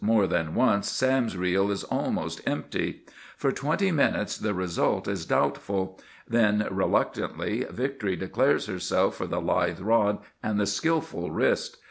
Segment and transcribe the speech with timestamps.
[0.03, 3.03] More than once Sam's reel is almost empty.
[3.37, 5.99] For twenty minutes the result is doubtful.
[6.27, 11.77] Then, reluctantly, victory declares herself for the lithe rod and the skilful wrist.